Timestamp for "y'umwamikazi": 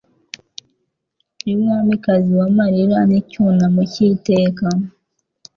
1.47-2.31